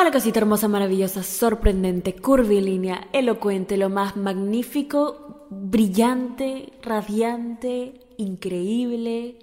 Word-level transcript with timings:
Hola 0.00 0.12
cosita 0.12 0.38
hermosa, 0.38 0.66
maravillosa, 0.66 1.22
sorprendente, 1.22 2.16
curvilínea, 2.16 3.08
elocuente, 3.12 3.76
lo 3.76 3.90
más 3.90 4.16
magnífico, 4.16 5.46
brillante, 5.50 6.72
radiante, 6.80 8.00
increíble 8.16 9.36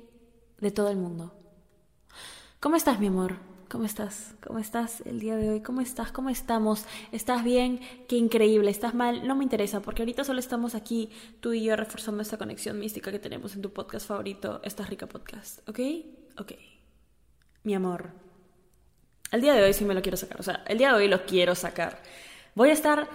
de 0.60 0.72
todo 0.72 0.90
el 0.90 0.98
mundo. 0.98 1.32
¿Cómo 2.60 2.76
estás, 2.76 3.00
mi 3.00 3.06
amor? 3.06 3.36
¿Cómo 3.70 3.86
estás? 3.86 4.34
¿Cómo 4.44 4.58
estás 4.58 5.02
el 5.02 5.20
día 5.20 5.36
de 5.36 5.52
hoy? 5.52 5.62
¿Cómo 5.62 5.80
estás? 5.80 6.12
¿Cómo 6.12 6.32
estamos? 6.32 6.86
¿Estás 7.12 7.44
bien? 7.44 7.80
Qué 8.08 8.16
increíble. 8.16 8.72
¿Estás 8.72 8.96
mal? 8.96 9.28
No 9.28 9.36
me 9.36 9.44
interesa 9.44 9.84
porque 9.84 10.02
ahorita 10.02 10.24
solo 10.24 10.40
estamos 10.40 10.74
aquí, 10.74 11.12
tú 11.40 11.54
y 11.54 11.66
yo, 11.66 11.76
reforzando 11.76 12.24
esta 12.24 12.40
conexión 12.40 12.80
mística 12.80 13.12
que 13.12 13.20
tenemos 13.20 13.54
en 13.54 13.62
tu 13.62 13.72
podcast 13.72 14.08
favorito, 14.08 14.60
Estás 14.64 14.90
Rica 14.90 15.06
Podcast. 15.06 15.70
¿Ok? 15.70 15.80
Ok. 16.40 16.54
Mi 17.64 17.76
amor, 17.76 18.10
el 19.32 19.42
día 19.42 19.54
de 19.54 19.64
hoy 19.64 19.74
sí 19.74 19.86
me 19.86 19.94
lo 19.94 20.02
quiero 20.02 20.18
sacar. 20.18 20.40
O 20.40 20.44
sea, 20.44 20.64
el 20.68 20.78
día 20.78 20.90
de 20.90 20.96
hoy 20.96 21.08
lo 21.08 21.26
quiero 21.26 21.56
sacar. 21.56 22.00
Voy 22.56 22.70
a 22.70 22.74
estar. 22.74 23.08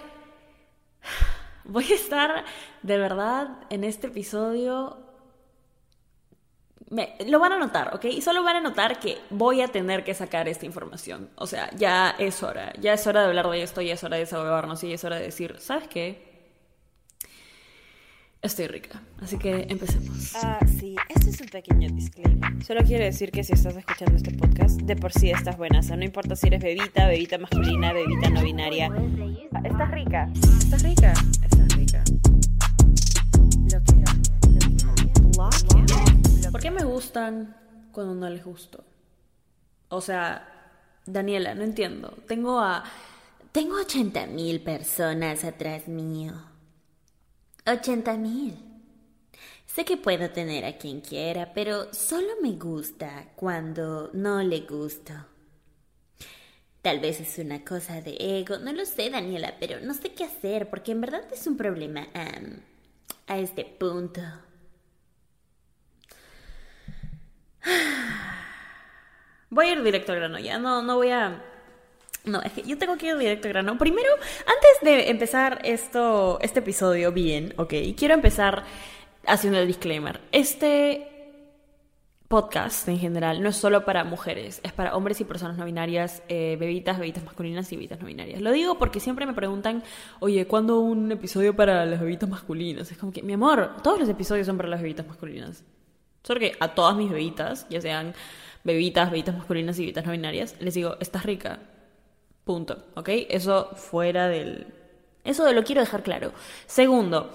Voy 1.64 1.84
a 1.92 1.94
estar 1.94 2.44
de 2.82 2.98
verdad 2.98 3.48
en 3.70 3.84
este 3.84 4.08
episodio. 4.08 4.98
Me, 6.90 7.16
lo 7.26 7.38
van 7.38 7.52
a 7.52 7.58
notar, 7.58 7.94
¿ok? 7.94 8.04
Y 8.06 8.20
solo 8.20 8.42
van 8.42 8.56
a 8.56 8.60
notar 8.60 8.98
que 8.98 9.18
voy 9.30 9.62
a 9.62 9.68
tener 9.68 10.02
que 10.02 10.12
sacar 10.12 10.48
esta 10.48 10.66
información. 10.66 11.30
O 11.36 11.46
sea, 11.46 11.70
ya 11.76 12.16
es 12.18 12.42
hora. 12.42 12.72
Ya 12.80 12.94
es 12.94 13.06
hora 13.06 13.22
de 13.22 13.28
hablar 13.28 13.48
de 13.48 13.62
esto, 13.62 13.80
ya 13.80 13.94
es 13.94 14.02
hora 14.02 14.16
de 14.16 14.24
desahogarnos 14.24 14.82
y 14.82 14.92
es 14.92 15.04
hora 15.04 15.16
de 15.16 15.22
decir, 15.22 15.54
¿sabes 15.60 15.86
qué? 15.86 16.31
Estoy 18.42 18.66
rica, 18.66 19.00
así 19.20 19.38
que 19.38 19.68
empecemos. 19.68 20.34
Ah, 20.34 20.58
sí, 20.66 20.96
este 21.08 21.30
es 21.30 21.40
un 21.40 21.46
pequeño 21.46 21.88
disclaimer. 21.92 22.64
Solo 22.64 22.80
quiero 22.82 23.04
decir 23.04 23.30
que 23.30 23.44
si 23.44 23.52
estás 23.52 23.76
escuchando 23.76 24.16
este 24.16 24.32
podcast, 24.32 24.80
de 24.80 24.96
por 24.96 25.12
sí 25.12 25.30
estás 25.30 25.56
buena. 25.56 25.78
O 25.78 25.82
sea, 25.84 25.96
no 25.96 26.02
importa 26.02 26.34
si 26.34 26.48
eres 26.48 26.60
bebita, 26.60 27.06
bebita 27.06 27.38
masculina, 27.38 27.92
bebita 27.92 28.30
no 28.30 28.42
binaria. 28.42 28.90
Estás 29.62 29.90
rica. 29.92 30.28
Estás 30.58 30.82
rica. 30.82 31.12
Estás 31.44 31.76
rica. 31.76 32.02
Lo 33.70 33.80
quiero. 33.84 34.12
¿Por 36.50 36.60
qué 36.60 36.72
me 36.72 36.82
gustan 36.82 37.56
cuando 37.92 38.16
no 38.16 38.28
les 38.28 38.44
gusto? 38.44 38.82
O 39.88 40.00
sea, 40.00 40.48
Daniela, 41.06 41.54
no 41.54 41.62
entiendo. 41.62 42.12
Tengo 42.26 42.58
a... 42.58 42.82
Tengo 43.52 43.76
80 43.76 44.26
mil 44.26 44.60
personas 44.62 45.44
atrás 45.44 45.86
mío. 45.86 46.51
80 47.66 48.16
mil. 48.16 48.58
Sé 49.66 49.84
que 49.84 49.96
puedo 49.96 50.30
tener 50.30 50.64
a 50.64 50.76
quien 50.76 51.00
quiera, 51.00 51.54
pero 51.54 51.92
solo 51.94 52.28
me 52.42 52.52
gusta 52.52 53.28
cuando 53.36 54.10
no 54.12 54.42
le 54.42 54.60
gusto. 54.60 55.12
Tal 56.82 56.98
vez 57.00 57.20
es 57.20 57.38
una 57.38 57.64
cosa 57.64 58.00
de 58.02 58.16
ego, 58.18 58.58
no 58.58 58.72
lo 58.72 58.84
sé, 58.84 59.08
Daniela, 59.08 59.54
pero 59.60 59.80
no 59.80 59.94
sé 59.94 60.12
qué 60.12 60.24
hacer 60.24 60.68
porque 60.68 60.92
en 60.92 61.00
verdad 61.00 61.22
es 61.32 61.46
un 61.46 61.56
problema 61.56 62.08
a 63.28 63.38
este 63.38 63.64
punto. 63.64 64.20
Voy 69.50 69.66
a 69.66 69.72
ir 69.72 69.82
directo 69.82 70.12
al 70.12 70.18
grano 70.18 70.38
ya, 70.38 70.58
no, 70.58 70.82
no 70.82 70.96
voy 70.96 71.10
a 71.10 71.51
no, 72.24 72.40
es 72.42 72.52
que 72.52 72.62
yo 72.62 72.78
tengo 72.78 72.96
que 72.96 73.08
ir 73.08 73.16
directo 73.16 73.48
al 73.48 73.54
grano. 73.54 73.78
Primero, 73.78 74.10
antes 74.40 74.80
de 74.82 75.10
empezar 75.10 75.60
esto, 75.64 76.38
este 76.40 76.60
episodio 76.60 77.12
bien, 77.12 77.54
ok, 77.56 77.74
quiero 77.96 78.14
empezar 78.14 78.64
haciendo 79.26 79.58
el 79.58 79.66
disclaimer. 79.66 80.20
Este 80.30 81.08
podcast 82.28 82.88
en 82.88 82.98
general 82.98 83.42
no 83.42 83.50
es 83.50 83.56
solo 83.56 83.84
para 83.84 84.04
mujeres, 84.04 84.60
es 84.64 84.72
para 84.72 84.96
hombres 84.96 85.20
y 85.20 85.24
personas 85.24 85.58
no 85.58 85.66
binarias, 85.66 86.22
eh, 86.28 86.56
bebitas, 86.58 86.98
bebitas 86.98 87.24
masculinas 87.24 87.70
y 87.72 87.76
bebitas 87.76 88.00
no 88.00 88.06
binarias. 88.06 88.40
Lo 88.40 88.52
digo 88.52 88.78
porque 88.78 89.00
siempre 89.00 89.26
me 89.26 89.34
preguntan, 89.34 89.82
oye, 90.20 90.46
¿cuándo 90.46 90.80
un 90.80 91.12
episodio 91.12 91.54
para 91.54 91.84
las 91.84 92.00
bebitas 92.00 92.28
masculinas? 92.28 92.90
Es 92.90 92.96
como 92.96 93.12
que, 93.12 93.22
mi 93.22 93.34
amor, 93.34 93.76
todos 93.82 93.98
los 93.98 94.08
episodios 94.08 94.46
son 94.46 94.56
para 94.56 94.68
las 94.68 94.80
bebitas 94.80 95.06
masculinas. 95.06 95.62
Solo 96.22 96.40
que 96.40 96.52
a 96.58 96.68
todas 96.68 96.96
mis 96.96 97.10
bebitas, 97.10 97.66
ya 97.68 97.80
sean 97.80 98.14
bebitas, 98.64 99.10
bebitas 99.10 99.36
masculinas 99.36 99.78
y 99.78 99.82
bebitas 99.82 100.06
no 100.06 100.12
binarias, 100.12 100.56
les 100.60 100.72
digo, 100.72 100.96
estás 101.00 101.26
rica, 101.26 101.58
Punto, 102.44 102.84
¿ok? 102.96 103.08
Eso 103.28 103.70
fuera 103.76 104.28
del... 104.28 104.66
Eso 105.24 105.50
lo 105.52 105.62
quiero 105.62 105.80
dejar 105.80 106.02
claro. 106.02 106.32
Segundo, 106.66 107.30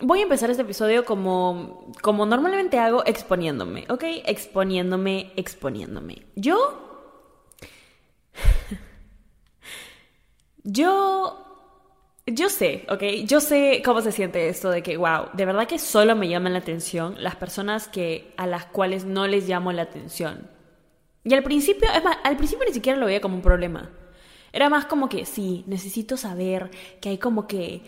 voy 0.00 0.20
a 0.20 0.24
empezar 0.24 0.50
este 0.50 0.62
episodio 0.62 1.04
como, 1.04 1.92
como 2.02 2.26
normalmente 2.26 2.78
hago, 2.78 3.02
exponiéndome, 3.06 3.86
¿ok? 3.88 4.04
Exponiéndome, 4.26 5.32
exponiéndome. 5.36 6.26
Yo... 6.36 7.08
Yo... 10.64 11.46
Yo 12.26 12.48
sé, 12.48 12.86
¿ok? 12.88 13.02
Yo 13.24 13.40
sé 13.40 13.82
cómo 13.84 14.02
se 14.02 14.12
siente 14.12 14.48
esto 14.48 14.70
de 14.70 14.82
que, 14.82 14.96
wow, 14.96 15.30
de 15.32 15.46
verdad 15.46 15.66
que 15.66 15.78
solo 15.78 16.14
me 16.14 16.28
llaman 16.28 16.52
la 16.52 16.60
atención 16.60 17.16
las 17.18 17.34
personas 17.34 17.88
que, 17.88 18.34
a 18.36 18.46
las 18.46 18.66
cuales 18.66 19.04
no 19.04 19.26
les 19.26 19.48
llamo 19.48 19.72
la 19.72 19.82
atención. 19.82 20.48
Y 21.24 21.34
al 21.34 21.42
principio, 21.42 21.88
es 21.92 22.04
más, 22.04 22.18
al 22.22 22.36
principio 22.36 22.66
ni 22.66 22.72
siquiera 22.72 22.98
lo 22.98 23.06
veía 23.06 23.20
como 23.20 23.36
un 23.36 23.42
problema. 23.42 23.90
Era 24.52 24.68
más 24.68 24.86
como 24.86 25.08
que, 25.08 25.24
sí, 25.26 25.64
necesito 25.66 26.16
saber 26.16 26.70
que 27.00 27.10
hay 27.10 27.18
como 27.18 27.46
que 27.46 27.82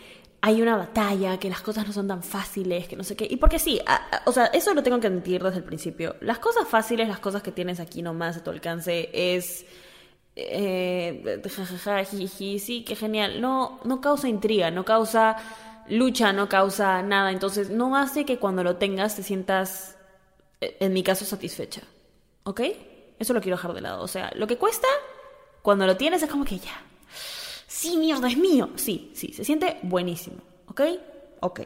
hay 0.45 0.61
una 0.61 0.77
batalla, 0.77 1.39
que 1.39 1.49
las 1.49 1.63
cosas 1.63 1.87
no 1.87 1.93
son 1.93 2.09
tan 2.09 2.23
fáciles, 2.25 2.89
que 2.89 2.97
no 2.97 3.05
sé 3.05 3.15
qué. 3.15 3.29
Y 3.31 3.37
porque 3.37 3.61
sí, 3.61 3.81
o 4.25 4.33
sea, 4.33 4.47
eso 4.47 4.75
lo 4.75 4.83
tengo 4.83 4.99
que 4.99 5.07
admitir 5.07 5.41
desde 5.41 5.59
el 5.59 5.65
principio. 5.65 6.17
Las 6.21 6.41
cosas 6.41 6.67
fáciles, 6.67 7.07
las 7.09 7.21
cosas 7.21 7.45
que 7.45 7.53
tienes 7.53 7.79
aquí 7.79 8.03
nomás 8.03 8.37
a 8.37 8.45
tu 8.45 8.51
alcance, 8.51 9.09
es... 9.13 9.65
Eh, 10.35 11.41
jajaja, 11.45 12.05
sí, 12.07 12.85
qué 12.85 12.97
genial. 12.97 13.41
No, 13.41 13.79
no 13.85 14.01
causa 14.01 14.29
intriga, 14.29 14.73
no 14.73 14.85
causa 14.85 15.37
lucha, 15.89 16.33
no 16.33 16.49
causa 16.49 17.03
nada. 17.03 17.31
Entonces, 17.31 17.71
no 17.71 17.97
hace 17.97 18.25
que 18.25 18.39
cuando 18.39 18.65
lo 18.65 18.77
tengas 18.77 19.15
te 19.15 19.23
sientas, 19.23 19.97
eh, 20.61 20.77
en 20.81 20.93
mi 20.93 21.05
caso, 21.05 21.25
satisfecha. 21.25 21.83
¿Ok? 22.43 22.63
Eso 23.17 23.33
lo 23.33 23.41
quiero 23.41 23.57
dejar 23.57 23.75
de 23.75 23.81
lado. 23.81 24.03
O 24.03 24.09
sea, 24.09 24.33
lo 24.35 24.49
que 24.49 24.57
cuesta 24.57 24.89
cuando 25.63 25.87
lo 25.87 25.97
tienes 25.97 26.23
es 26.23 26.31
como 26.31 26.45
que 26.45 26.59
ya. 26.59 26.83
Sí, 27.67 27.97
mierda, 27.97 28.29
es 28.29 28.37
mío. 28.37 28.71
Sí, 28.77 29.13
sí, 29.15 29.33
se 29.33 29.45
siente 29.45 29.79
buenísimo. 29.83 30.43
¿Ok? 30.67 30.83
Ok. 31.41 31.61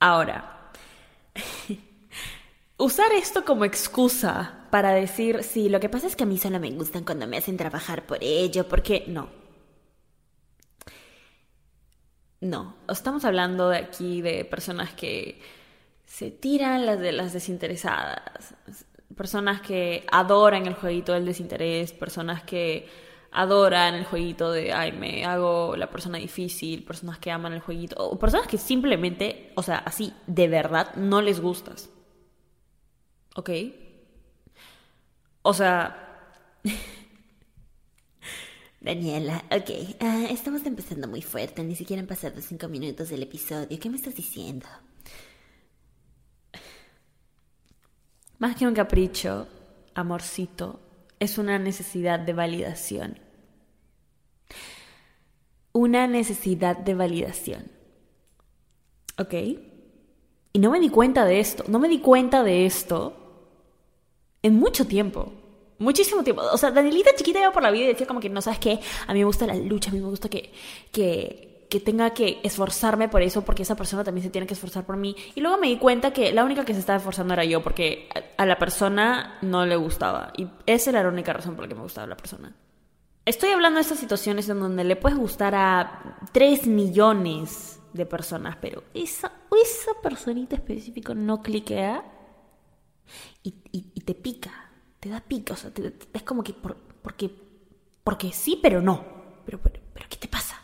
Ahora, 0.00 0.70
usar 2.78 3.12
esto 3.12 3.44
como 3.44 3.64
excusa 3.64 4.66
para 4.70 4.92
decir, 4.92 5.42
sí, 5.42 5.68
lo 5.68 5.80
que 5.80 5.88
pasa 5.88 6.06
es 6.06 6.16
que 6.16 6.24
a 6.24 6.26
mí 6.26 6.38
solo 6.38 6.60
me 6.60 6.70
gustan 6.70 7.04
cuando 7.04 7.26
me 7.26 7.38
hacen 7.38 7.56
trabajar 7.56 8.06
por 8.06 8.18
ello, 8.22 8.68
porque 8.68 9.04
no. 9.08 9.28
No, 12.40 12.76
estamos 12.88 13.24
hablando 13.24 13.68
de 13.68 13.78
aquí 13.78 14.22
de 14.22 14.44
personas 14.44 14.92
que 14.94 15.40
se 16.06 16.30
tiran 16.30 16.86
las 16.86 17.00
de 17.00 17.12
las 17.12 17.32
desinteresadas, 17.32 18.54
personas 19.18 19.60
que 19.60 20.06
adoran 20.10 20.66
el 20.66 20.74
jueguito 20.74 21.12
del 21.12 21.26
desinterés, 21.26 21.92
personas 21.92 22.44
que 22.44 22.88
adoran 23.32 23.94
el 23.94 24.04
jueguito 24.04 24.52
de, 24.52 24.72
ay, 24.72 24.92
me 24.92 25.24
hago 25.24 25.76
la 25.76 25.90
persona 25.90 26.18
difícil, 26.18 26.84
personas 26.84 27.18
que 27.18 27.30
aman 27.30 27.52
el 27.52 27.60
jueguito, 27.60 27.96
o 27.98 28.18
personas 28.18 28.46
que 28.46 28.56
simplemente, 28.56 29.52
o 29.56 29.62
sea, 29.62 29.78
así, 29.78 30.14
de 30.26 30.48
verdad, 30.48 30.94
no 30.94 31.20
les 31.20 31.40
gustas. 31.40 31.90
¿Ok? 33.36 33.50
O 35.42 35.52
sea... 35.52 36.04
Daniela, 38.80 39.44
ok, 39.50 39.96
ah, 40.00 40.26
estamos 40.30 40.64
empezando 40.64 41.08
muy 41.08 41.20
fuerte, 41.20 41.64
ni 41.64 41.74
siquiera 41.74 42.00
han 42.00 42.06
pasado 42.06 42.40
cinco 42.40 42.68
minutos 42.68 43.08
del 43.08 43.24
episodio, 43.24 43.76
¿qué 43.80 43.90
me 43.90 43.96
estás 43.96 44.14
diciendo? 44.14 44.68
Más 48.38 48.56
que 48.56 48.66
un 48.66 48.74
capricho, 48.74 49.48
amorcito, 49.94 50.80
es 51.18 51.38
una 51.38 51.58
necesidad 51.58 52.20
de 52.20 52.32
validación. 52.32 53.18
Una 55.72 56.06
necesidad 56.06 56.76
de 56.76 56.94
validación. 56.94 57.70
¿Ok? 59.18 59.34
Y 60.52 60.58
no 60.60 60.70
me 60.70 60.80
di 60.80 60.88
cuenta 60.88 61.24
de 61.24 61.40
esto, 61.40 61.64
no 61.68 61.78
me 61.78 61.88
di 61.88 61.98
cuenta 61.98 62.42
de 62.42 62.66
esto 62.66 63.14
en 64.42 64.54
mucho 64.54 64.86
tiempo. 64.86 65.32
Muchísimo 65.78 66.24
tiempo. 66.24 66.42
O 66.52 66.58
sea, 66.58 66.70
Danielita 66.70 67.10
chiquita 67.14 67.40
iba 67.40 67.52
por 67.52 67.62
la 67.62 67.70
vida 67.70 67.84
y 67.84 67.88
decía 67.88 68.06
como 68.06 68.20
que 68.20 68.28
no 68.28 68.42
sabes 68.42 68.58
qué, 68.58 68.80
a 69.06 69.12
mí 69.12 69.20
me 69.20 69.24
gusta 69.24 69.46
la 69.46 69.54
lucha, 69.54 69.90
a 69.90 69.92
mí 69.92 70.00
me 70.00 70.08
gusta 70.08 70.28
que, 70.28 70.52
que, 70.90 71.47
que 71.68 71.80
tenga 71.80 72.10
que 72.10 72.40
esforzarme 72.42 73.08
por 73.08 73.22
eso 73.22 73.44
porque 73.44 73.62
esa 73.62 73.76
persona 73.76 74.02
también 74.02 74.24
se 74.24 74.30
tiene 74.30 74.46
que 74.46 74.54
esforzar 74.54 74.84
por 74.86 74.96
mí. 74.96 75.14
Y 75.34 75.40
luego 75.40 75.58
me 75.58 75.68
di 75.68 75.76
cuenta 75.78 76.12
que 76.12 76.32
la 76.32 76.44
única 76.44 76.64
que 76.64 76.72
se 76.72 76.80
estaba 76.80 76.96
esforzando 76.96 77.34
era 77.34 77.44
yo 77.44 77.62
porque 77.62 78.08
a 78.36 78.46
la 78.46 78.58
persona 78.58 79.38
no 79.42 79.66
le 79.66 79.76
gustaba. 79.76 80.32
Y 80.36 80.48
esa 80.66 80.90
era 80.90 81.02
la 81.02 81.08
única 81.08 81.32
razón 81.32 81.54
por 81.54 81.64
la 81.64 81.68
que 81.68 81.74
me 81.74 81.82
gustaba 81.82 82.06
la 82.06 82.16
persona. 82.16 82.54
Estoy 83.24 83.50
hablando 83.50 83.76
de 83.76 83.82
estas 83.82 83.98
situaciones 83.98 84.48
en 84.48 84.60
donde 84.60 84.84
le 84.84 84.96
puedes 84.96 85.18
gustar 85.18 85.54
a 85.54 86.18
3 86.32 86.66
millones 86.66 87.78
de 87.92 88.06
personas, 88.06 88.56
pero 88.60 88.84
esa, 88.94 89.32
esa 89.62 89.90
personita 90.02 90.56
específica 90.56 91.12
no 91.12 91.42
cliquea 91.42 92.04
y, 93.42 93.50
te 94.00 94.14
pica, 94.14 94.70
te 95.00 95.10
da 95.10 95.20
pica. 95.20 95.52
O 95.52 95.56
sea, 95.56 95.70
es 96.14 96.22
como 96.22 96.42
que 96.42 96.54
por, 96.54 96.76
porque 97.02 97.30
Porque 98.02 98.32
sí, 98.32 98.58
pero 98.62 98.80
no. 98.80 99.04
Pero, 99.44 99.60
pero 99.60 100.06
¿qué 100.08 100.16
te 100.16 100.28
pasa? 100.28 100.56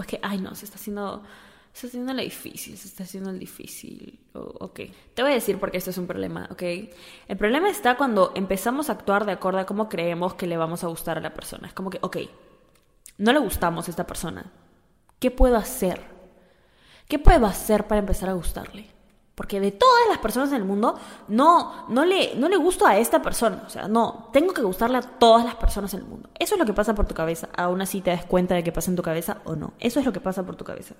O 0.00 0.02
es 0.02 0.06
que, 0.06 0.18
ay 0.22 0.40
no, 0.40 0.54
se 0.54 0.64
está 0.64 0.76
haciendo 0.76 1.22
se 1.74 1.86
está 1.86 1.98
haciendo 1.98 2.14
la 2.14 2.22
difícil, 2.22 2.74
se 2.78 2.88
está 2.88 3.04
haciendo 3.04 3.28
el 3.28 3.38
difícil. 3.38 4.18
ok, 4.32 4.80
te 5.12 5.22
voy 5.22 5.32
a 5.32 5.34
decir 5.34 5.58
por 5.58 5.70
qué 5.70 5.76
esto 5.76 5.90
es 5.90 5.98
un 5.98 6.06
problema, 6.06 6.48
ok. 6.50 6.62
El 7.28 7.36
problema 7.36 7.68
está 7.68 7.98
cuando 7.98 8.32
empezamos 8.34 8.88
a 8.88 8.92
actuar 8.94 9.26
de 9.26 9.32
acuerdo 9.32 9.58
a 9.58 9.66
cómo 9.66 9.90
creemos 9.90 10.34
que 10.34 10.46
le 10.46 10.56
vamos 10.56 10.84
a 10.84 10.86
gustar 10.86 11.18
a 11.18 11.20
la 11.20 11.34
persona. 11.34 11.68
Es 11.68 11.74
como 11.74 11.90
que, 11.90 11.98
ok, 12.00 12.16
no 13.18 13.30
le 13.34 13.40
gustamos 13.40 13.86
a 13.86 13.90
esta 13.90 14.06
persona. 14.06 14.50
¿Qué 15.18 15.30
puedo 15.30 15.56
hacer? 15.56 16.00
¿Qué 17.06 17.18
puedo 17.18 17.44
hacer 17.44 17.86
para 17.86 17.98
empezar 17.98 18.30
a 18.30 18.32
gustarle? 18.32 18.88
Porque 19.40 19.58
de 19.58 19.72
todas 19.72 20.06
las 20.06 20.18
personas 20.18 20.50
en 20.50 20.56
el 20.56 20.64
mundo, 20.66 21.00
no, 21.28 21.88
no, 21.88 22.04
le, 22.04 22.34
no 22.34 22.46
le 22.46 22.58
gusto 22.58 22.86
a 22.86 22.98
esta 22.98 23.22
persona. 23.22 23.62
O 23.66 23.70
sea, 23.70 23.88
no, 23.88 24.28
tengo 24.34 24.52
que 24.52 24.60
gustarle 24.60 24.98
a 24.98 25.00
todas 25.00 25.46
las 25.46 25.54
personas 25.54 25.94
en 25.94 26.00
el 26.00 26.06
mundo. 26.06 26.28
Eso 26.38 26.56
es 26.56 26.58
lo 26.58 26.66
que 26.66 26.74
pasa 26.74 26.94
por 26.94 27.06
tu 27.06 27.14
cabeza. 27.14 27.48
Aún 27.56 27.80
así 27.80 28.02
te 28.02 28.10
das 28.10 28.26
cuenta 28.26 28.54
de 28.54 28.62
que 28.62 28.70
pasa 28.70 28.90
en 28.90 28.98
tu 28.98 29.02
cabeza 29.02 29.38
o 29.46 29.56
no. 29.56 29.72
Eso 29.78 29.98
es 29.98 30.04
lo 30.04 30.12
que 30.12 30.20
pasa 30.20 30.44
por 30.44 30.56
tu 30.56 30.66
cabeza. 30.66 30.94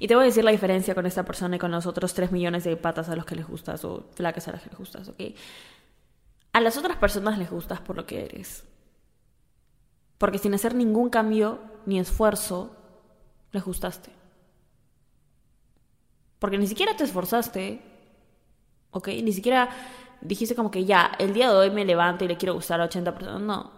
Y 0.00 0.08
te 0.08 0.16
voy 0.16 0.24
a 0.24 0.26
decir 0.26 0.42
la 0.42 0.50
diferencia 0.50 0.92
con 0.92 1.06
esta 1.06 1.22
persona 1.22 1.54
y 1.54 1.60
con 1.60 1.70
los 1.70 1.86
otros 1.86 2.14
3 2.14 2.32
millones 2.32 2.64
de 2.64 2.76
patas 2.76 3.08
a 3.08 3.14
los 3.14 3.26
que 3.26 3.36
les 3.36 3.46
gustas 3.46 3.84
o 3.84 4.06
flacas 4.16 4.48
a 4.48 4.50
las 4.50 4.62
que 4.62 4.70
les 4.70 4.78
gustas, 4.80 5.08
¿ok? 5.08 5.20
A 6.52 6.60
las 6.60 6.76
otras 6.76 6.96
personas 6.96 7.38
les 7.38 7.48
gustas 7.48 7.80
por 7.80 7.94
lo 7.94 8.06
que 8.06 8.24
eres. 8.24 8.64
Porque 10.18 10.38
sin 10.38 10.52
hacer 10.52 10.74
ningún 10.74 11.10
cambio 11.10 11.60
ni 11.86 12.00
esfuerzo, 12.00 12.74
les 13.52 13.62
gustaste. 13.62 14.21
Porque 16.42 16.58
ni 16.58 16.66
siquiera 16.66 16.96
te 16.96 17.04
esforzaste, 17.04 17.80
¿ok? 18.90 19.06
Ni 19.22 19.32
siquiera 19.32 19.68
dijiste 20.20 20.56
como 20.56 20.72
que 20.72 20.84
ya, 20.84 21.12
el 21.20 21.34
día 21.34 21.48
de 21.48 21.54
hoy 21.54 21.70
me 21.70 21.84
levanto 21.84 22.24
y 22.24 22.28
le 22.28 22.36
quiero 22.36 22.54
gustar 22.54 22.80
a 22.80 22.86
80 22.86 23.14
personas. 23.14 23.40
No, 23.42 23.70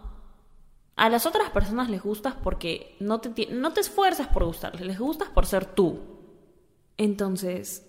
a 0.95 1.07
las 1.11 1.27
otras 1.27 1.51
personas 1.51 1.91
les 1.91 2.01
gustas 2.01 2.33
porque 2.33 2.95
no 2.99 3.21
te, 3.21 3.45
no 3.51 3.71
te 3.71 3.81
esfuerzas 3.81 4.29
por 4.29 4.45
gustarles, 4.45 4.81
les 4.81 4.97
gustas 4.97 5.29
por 5.29 5.45
ser 5.45 5.67
tú. 5.67 5.99
Entonces, 6.97 7.87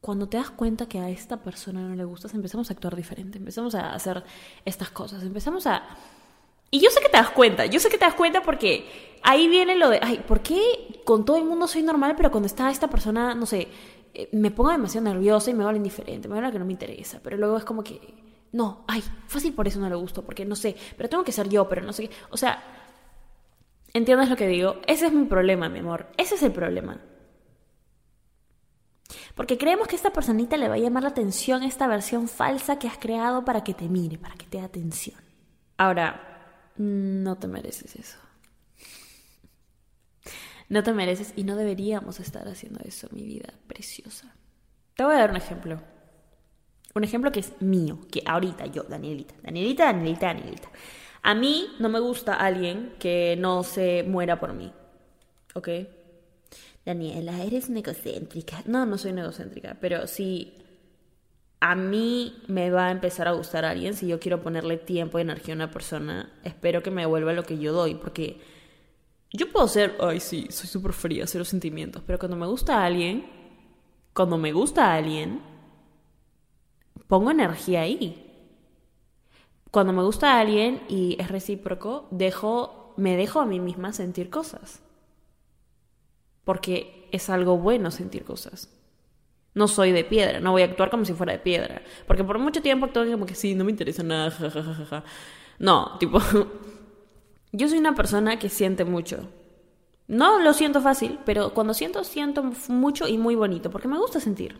cuando 0.00 0.30
te 0.30 0.38
das 0.38 0.48
cuenta 0.48 0.86
que 0.86 1.00
a 1.00 1.10
esta 1.10 1.42
persona 1.42 1.82
no 1.82 1.94
le 1.94 2.04
gustas, 2.04 2.32
empezamos 2.32 2.70
a 2.70 2.72
actuar 2.72 2.96
diferente, 2.96 3.36
empezamos 3.36 3.74
a 3.74 3.92
hacer 3.92 4.24
estas 4.64 4.88
cosas, 4.88 5.22
empezamos 5.24 5.66
a... 5.66 5.82
Y 6.70 6.80
yo 6.80 6.88
sé 6.88 7.02
que 7.02 7.10
te 7.10 7.18
das 7.18 7.28
cuenta, 7.28 7.66
yo 7.66 7.80
sé 7.80 7.90
que 7.90 7.98
te 7.98 8.06
das 8.06 8.14
cuenta 8.14 8.40
porque 8.40 9.18
ahí 9.22 9.46
viene 9.46 9.76
lo 9.76 9.90
de, 9.90 10.00
ay, 10.02 10.24
¿por 10.26 10.40
qué 10.40 10.91
con 11.04 11.24
todo 11.24 11.36
el 11.36 11.44
mundo 11.44 11.66
soy 11.66 11.82
normal, 11.82 12.14
pero 12.16 12.30
cuando 12.30 12.46
está 12.46 12.70
esta 12.70 12.88
persona, 12.88 13.34
no 13.34 13.46
sé, 13.46 13.68
eh, 14.14 14.28
me 14.32 14.50
pongo 14.50 14.70
demasiado 14.70 15.08
nerviosa 15.08 15.50
y 15.50 15.54
me 15.54 15.64
va 15.64 15.74
indiferente, 15.74 16.28
me 16.28 16.40
va 16.40 16.50
que 16.50 16.58
no 16.58 16.64
me 16.64 16.72
interesa, 16.72 17.20
pero 17.22 17.36
luego 17.36 17.56
es 17.56 17.64
como 17.64 17.82
que 17.82 18.00
no, 18.52 18.84
ay, 18.86 19.02
fácil 19.26 19.54
por 19.54 19.66
eso 19.66 19.80
no 19.80 19.88
le 19.88 19.96
gusto, 19.96 20.22
porque 20.22 20.44
no 20.44 20.54
sé, 20.54 20.76
pero 20.96 21.08
tengo 21.08 21.24
que 21.24 21.32
ser 21.32 21.48
yo, 21.48 21.68
pero 21.68 21.82
no 21.82 21.92
sé 21.92 22.08
qué. 22.08 22.14
O 22.30 22.36
sea, 22.36 22.62
¿entiendes 23.94 24.28
lo 24.28 24.36
que 24.36 24.46
digo? 24.46 24.76
Ese 24.86 25.06
es 25.06 25.12
mi 25.12 25.24
problema, 25.24 25.68
mi 25.70 25.78
amor. 25.78 26.08
Ese 26.18 26.34
es 26.34 26.42
el 26.42 26.52
problema. 26.52 27.00
Porque 29.34 29.56
creemos 29.56 29.88
que 29.88 29.96
esta 29.96 30.12
personita 30.12 30.58
le 30.58 30.68
va 30.68 30.74
a 30.74 30.78
llamar 30.78 31.02
la 31.02 31.10
atención 31.10 31.62
esta 31.62 31.86
versión 31.86 32.28
falsa 32.28 32.78
que 32.78 32.88
has 32.88 32.98
creado 32.98 33.44
para 33.44 33.64
que 33.64 33.72
te 33.72 33.88
mire, 33.88 34.18
para 34.18 34.34
que 34.34 34.46
te 34.46 34.58
dé 34.58 34.64
atención. 34.64 35.18
Ahora, 35.78 36.72
no 36.76 37.36
te 37.38 37.48
mereces 37.48 37.96
eso. 37.96 38.18
No 40.72 40.82
te 40.82 40.94
mereces 40.94 41.34
y 41.36 41.44
no 41.44 41.54
deberíamos 41.54 42.18
estar 42.18 42.48
haciendo 42.48 42.80
eso, 42.82 43.06
mi 43.10 43.24
vida 43.24 43.52
preciosa. 43.66 44.34
Te 44.96 45.04
voy 45.04 45.16
a 45.16 45.18
dar 45.18 45.30
un 45.30 45.36
ejemplo. 45.36 45.82
Un 46.94 47.04
ejemplo 47.04 47.30
que 47.30 47.40
es 47.40 47.52
mío, 47.60 47.98
que 48.10 48.22
ahorita 48.24 48.64
yo, 48.64 48.82
Danielita, 48.84 49.34
Danielita, 49.42 49.84
Danielita, 49.84 50.26
Danielita. 50.28 50.70
A 51.20 51.34
mí 51.34 51.66
no 51.78 51.90
me 51.90 52.00
gusta 52.00 52.36
alguien 52.36 52.94
que 52.98 53.36
no 53.38 53.64
se 53.64 54.02
muera 54.04 54.40
por 54.40 54.54
mí. 54.54 54.72
¿Ok? 55.52 55.68
Daniela, 56.86 57.44
eres 57.44 57.68
una 57.68 57.80
egocéntrica. 57.80 58.62
No, 58.64 58.86
no 58.86 58.96
soy 58.96 59.12
una 59.12 59.24
egocéntrica, 59.24 59.76
pero 59.78 60.06
si 60.06 60.54
a 61.60 61.74
mí 61.74 62.42
me 62.46 62.70
va 62.70 62.86
a 62.86 62.92
empezar 62.92 63.28
a 63.28 63.32
gustar 63.32 63.66
alguien, 63.66 63.92
si 63.92 64.06
yo 64.06 64.18
quiero 64.18 64.40
ponerle 64.40 64.78
tiempo 64.78 65.18
y 65.18 65.20
energía 65.20 65.52
a 65.52 65.56
una 65.56 65.70
persona, 65.70 66.32
espero 66.44 66.82
que 66.82 66.90
me 66.90 67.02
devuelva 67.02 67.34
lo 67.34 67.42
que 67.42 67.58
yo 67.58 67.74
doy, 67.74 67.94
porque 67.94 68.61
yo 69.32 69.50
puedo 69.50 69.66
ser, 69.66 69.96
ay 70.00 70.20
sí, 70.20 70.46
soy 70.50 70.68
súper 70.68 70.92
fría, 70.92 71.26
cero 71.26 71.44
sentimientos, 71.44 72.02
pero 72.06 72.18
cuando 72.18 72.36
me 72.36 72.46
gusta 72.46 72.78
a 72.80 72.84
alguien, 72.84 73.24
cuando 74.12 74.36
me 74.36 74.52
gusta 74.52 74.86
a 74.86 74.96
alguien, 74.96 75.40
pongo 77.08 77.30
energía 77.30 77.82
ahí. 77.82 78.28
Cuando 79.70 79.94
me 79.94 80.02
gusta 80.02 80.34
a 80.34 80.40
alguien 80.40 80.82
y 80.88 81.16
es 81.18 81.30
recíproco, 81.30 82.08
dejo, 82.10 82.94
me 82.98 83.16
dejo 83.16 83.40
a 83.40 83.46
mí 83.46 83.58
misma 83.58 83.94
sentir 83.94 84.28
cosas. 84.28 84.82
Porque 86.44 87.08
es 87.10 87.30
algo 87.30 87.56
bueno 87.56 87.90
sentir 87.90 88.24
cosas. 88.24 88.68
No 89.54 89.68
soy 89.68 89.92
de 89.92 90.04
piedra, 90.04 90.40
no 90.40 90.52
voy 90.52 90.62
a 90.62 90.66
actuar 90.66 90.90
como 90.90 91.06
si 91.06 91.14
fuera 91.14 91.32
de 91.32 91.38
piedra. 91.38 91.82
Porque 92.06 92.24
por 92.24 92.38
mucho 92.38 92.60
tiempo 92.60 92.86
actúo 92.86 93.10
como 93.10 93.24
que 93.26 93.34
sí, 93.34 93.54
no 93.54 93.64
me 93.64 93.70
interesa 93.70 94.02
nada, 94.02 94.30
jajajaja. 94.30 95.04
No, 95.58 95.96
tipo, 95.98 96.18
yo 97.52 97.68
soy 97.68 97.78
una 97.78 97.94
persona 97.94 98.38
que 98.38 98.48
siente 98.48 98.84
mucho. 98.84 99.28
No 100.08 100.40
lo 100.40 100.52
siento 100.52 100.80
fácil, 100.80 101.18
pero 101.24 101.54
cuando 101.54 101.74
siento, 101.74 102.02
siento 102.04 102.42
mucho 102.68 103.06
y 103.06 103.18
muy 103.18 103.34
bonito, 103.34 103.70
porque 103.70 103.88
me 103.88 103.98
gusta 103.98 104.20
sentir. 104.20 104.58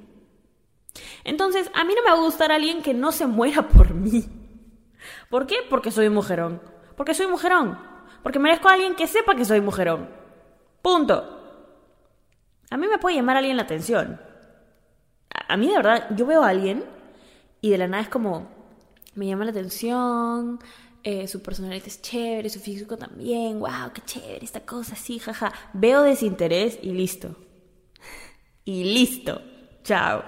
Entonces, 1.24 1.70
a 1.74 1.84
mí 1.84 1.94
no 1.94 2.02
me 2.02 2.10
va 2.10 2.16
a 2.16 2.24
gustar 2.24 2.52
alguien 2.52 2.82
que 2.82 2.94
no 2.94 3.12
se 3.12 3.26
muera 3.26 3.68
por 3.68 3.94
mí. 3.94 4.24
¿Por 5.30 5.46
qué? 5.46 5.56
Porque 5.68 5.90
soy 5.90 6.08
mujerón. 6.08 6.60
Porque 6.96 7.14
soy 7.14 7.26
mujerón. 7.26 7.78
Porque 8.22 8.38
merezco 8.38 8.68
a 8.68 8.74
alguien 8.74 8.94
que 8.94 9.06
sepa 9.06 9.34
que 9.34 9.44
soy 9.44 9.60
mujerón. 9.60 10.08
Punto. 10.80 11.38
A 12.70 12.76
mí 12.76 12.86
me 12.86 12.98
puede 12.98 13.16
llamar 13.16 13.36
alguien 13.36 13.56
la 13.56 13.64
atención. 13.64 14.20
A, 15.48 15.56
mí 15.56 15.68
de 15.68 15.76
verdad, 15.76 16.08
yo 16.16 16.26
veo 16.26 16.42
a 16.42 16.48
alguien 16.48 16.84
y 17.60 17.70
de 17.70 17.78
la 17.78 17.88
nada 17.88 18.02
es 18.02 18.08
como, 18.08 18.48
me 19.14 19.26
llama 19.26 19.44
la 19.44 19.50
atención, 19.50 20.58
eh, 21.04 21.26
su 21.26 21.42
personalidad 21.42 21.86
es 21.86 22.00
chévere, 22.00 22.48
su 22.48 22.60
físico 22.60 22.96
también, 22.96 23.58
wow, 23.58 23.92
qué 23.92 24.02
chévere 24.04 24.44
esta 24.44 24.60
cosa, 24.60 24.94
sí, 24.96 25.18
jaja. 25.18 25.52
Veo 25.72 26.02
desinterés 26.02 26.78
y 26.82 26.92
listo. 26.92 27.36
Y 28.64 28.84
listo. 28.84 29.42
Chao. 29.82 30.22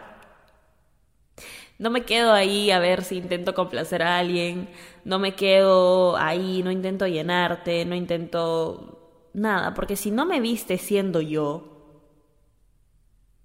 No 1.79 1.91
me 1.91 2.05
quedo 2.05 2.33
ahí 2.33 2.71
a 2.71 2.79
ver 2.79 3.03
si 3.05 3.17
intento 3.17 3.55
complacer 3.55 4.03
a 4.03 4.19
alguien, 4.19 4.69
no 5.05 5.19
me 5.19 5.35
quedo 5.35 6.17
ahí, 6.17 6.63
no 6.63 6.71
intento 6.71 7.07
llenarte, 7.07 7.85
no 7.85 7.95
intento 7.95 9.29
nada, 9.33 9.75
porque 9.75 9.97
si 9.97 10.11
no 10.11 10.25
me 10.25 10.41
viste 10.41 10.79
siendo 10.79 11.21
yo, 11.21 11.75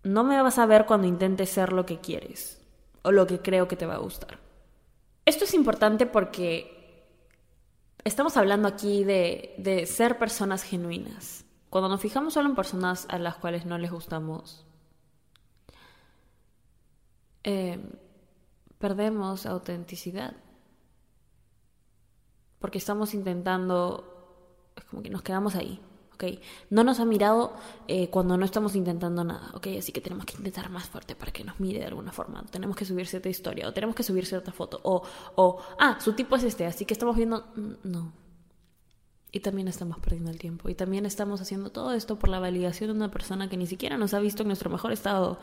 no 0.04 0.24
me 0.24 0.42
vas 0.42 0.60
a 0.60 0.66
ver 0.66 0.86
cuando 0.86 1.08
intentes 1.08 1.50
ser 1.50 1.74
lo 1.74 1.86
que 1.86 2.00
quieres 2.00 2.62
o 3.02 3.12
lo 3.12 3.28
que 3.28 3.40
creo 3.40 3.68
que 3.68 3.76
te 3.76 3.86
va 3.86 3.96
a 3.96 4.00
gustar. 4.00 4.40
Esto 5.26 5.46
es 5.46 5.54
importante 5.54 6.06
porque 6.06 6.79
estamos 8.04 8.38
hablando 8.38 8.68
aquí 8.68 9.04
de, 9.04 9.56
de 9.58 9.86
ser 9.86 10.18
personas 10.18 10.64
genuinas. 10.64 11.46
Cuando 11.70 11.90
nos 11.90 12.02
fijamos 12.02 12.34
solo 12.34 12.50
en 12.50 12.56
personas 12.56 13.06
a 13.10 13.20
las 13.20 13.36
cuales 13.36 13.66
no 13.66 13.78
les 13.78 13.92
gustamos, 13.92 14.66
eh, 17.44 17.80
perdemos 18.80 19.46
autenticidad. 19.46 20.36
Porque 22.60 22.78
estamos 22.78 23.14
intentando, 23.14 24.72
es 24.76 24.84
como 24.86 25.02
que 25.02 25.10
nos 25.10 25.22
quedamos 25.22 25.56
ahí, 25.56 25.80
No 26.70 26.84
nos 26.84 27.00
ha 27.00 27.06
mirado 27.06 27.54
eh, 27.88 28.10
cuando 28.10 28.38
no 28.38 28.46
estamos 28.46 28.76
intentando 28.76 29.24
nada, 29.24 29.52
¿ok? 29.54 29.68
Así 29.78 29.92
que 29.92 30.02
tenemos 30.02 30.26
que 30.26 30.38
intentar 30.38 30.70
más 30.70 30.88
fuerte 30.88 31.16
para 31.16 31.32
que 31.32 31.44
nos 31.44 31.60
mire 31.60 31.80
de 31.80 31.86
alguna 31.86 32.12
forma. 32.12 32.44
Tenemos 32.52 32.76
que 32.76 32.86
subir 32.86 33.08
cierta 33.08 33.30
historia, 33.30 33.68
o 33.68 33.74
tenemos 33.74 33.96
que 33.96 34.04
subir 34.04 34.26
cierta 34.26 34.52
foto, 34.52 34.80
o, 34.84 35.04
o, 35.36 35.62
ah, 35.80 35.98
su 36.00 36.14
tipo 36.14 36.36
es 36.36 36.44
este, 36.44 36.66
así 36.66 36.86
que 36.86 36.94
estamos 36.94 37.16
viendo, 37.16 37.46
mm, 37.56 37.74
no. 37.84 38.14
Y 39.32 39.42
también 39.42 39.68
estamos 39.68 40.00
perdiendo 40.00 40.32
el 40.32 40.40
tiempo. 40.40 40.70
Y 40.70 40.76
también 40.76 41.06
estamos 41.06 41.40
haciendo 41.42 41.72
todo 41.72 41.94
esto 41.94 42.18
por 42.18 42.30
la 42.30 42.40
validación 42.40 42.90
de 42.90 42.96
una 42.96 43.12
persona 43.12 43.50
que 43.50 43.58
ni 43.58 43.68
siquiera 43.68 43.98
nos 43.98 44.14
ha 44.14 44.20
visto 44.20 44.42
en 44.44 44.48
nuestro 44.48 44.70
mejor 44.70 44.92
estado, 44.92 45.40